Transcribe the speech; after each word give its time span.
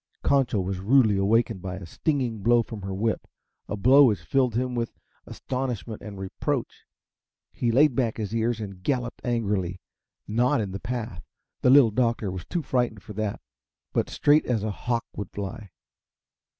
Concho 0.23 0.59
was 0.59 0.79
rudely 0.79 1.15
awakened 1.15 1.61
by 1.61 1.75
a 1.75 1.85
stinging 1.85 2.39
blow 2.39 2.63
from 2.63 2.81
her 2.81 2.91
whip 2.95 3.27
a 3.69 3.77
blow 3.77 4.05
which 4.05 4.23
filled 4.23 4.55
him 4.55 4.73
with 4.73 4.97
astonishment 5.27 6.01
and 6.01 6.17
reproach. 6.17 6.87
He 7.51 7.71
laid 7.71 7.93
back 7.93 8.17
his 8.17 8.33
ears 8.33 8.59
and 8.59 8.81
galloped 8.81 9.21
angrily 9.23 9.79
not 10.27 10.59
in 10.59 10.71
the 10.71 10.79
path 10.79 11.21
the 11.61 11.69
Little 11.69 11.91
Doctor 11.91 12.31
was 12.31 12.45
too 12.45 12.63
frightened 12.63 13.03
for 13.03 13.13
that 13.13 13.41
but 13.93 14.09
straight 14.09 14.47
as 14.47 14.63
a 14.63 14.71
hawk 14.71 15.05
would 15.15 15.29
fly. 15.29 15.69